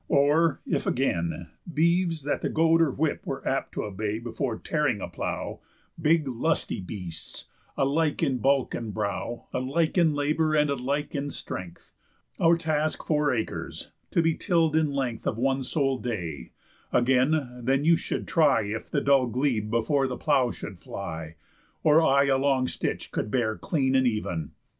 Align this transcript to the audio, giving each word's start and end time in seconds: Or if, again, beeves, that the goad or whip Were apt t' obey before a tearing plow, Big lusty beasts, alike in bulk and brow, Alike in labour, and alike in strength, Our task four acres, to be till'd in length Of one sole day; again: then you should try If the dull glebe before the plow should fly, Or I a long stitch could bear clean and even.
Or 0.09 0.61
if, 0.65 0.87
again, 0.87 1.49
beeves, 1.71 2.23
that 2.23 2.41
the 2.41 2.49
goad 2.49 2.81
or 2.81 2.89
whip 2.89 3.21
Were 3.23 3.47
apt 3.47 3.75
t' 3.75 3.81
obey 3.81 4.17
before 4.17 4.55
a 4.55 4.59
tearing 4.59 4.97
plow, 5.11 5.59
Big 6.01 6.27
lusty 6.27 6.79
beasts, 6.81 7.45
alike 7.77 8.23
in 8.23 8.39
bulk 8.39 8.73
and 8.73 8.95
brow, 8.95 9.45
Alike 9.53 9.99
in 9.99 10.15
labour, 10.15 10.55
and 10.55 10.71
alike 10.71 11.13
in 11.13 11.29
strength, 11.29 11.91
Our 12.39 12.57
task 12.57 13.03
four 13.05 13.31
acres, 13.31 13.91
to 14.09 14.23
be 14.23 14.33
till'd 14.33 14.75
in 14.75 14.91
length 14.91 15.27
Of 15.27 15.37
one 15.37 15.61
sole 15.61 15.99
day; 15.99 16.49
again: 16.91 17.61
then 17.63 17.85
you 17.85 17.95
should 17.95 18.27
try 18.27 18.63
If 18.63 18.89
the 18.89 19.01
dull 19.01 19.27
glebe 19.27 19.69
before 19.69 20.07
the 20.07 20.17
plow 20.17 20.49
should 20.49 20.79
fly, 20.79 21.35
Or 21.83 22.01
I 22.01 22.23
a 22.23 22.39
long 22.39 22.67
stitch 22.67 23.11
could 23.11 23.29
bear 23.29 23.55
clean 23.55 23.93
and 23.93 24.07
even. 24.07 24.53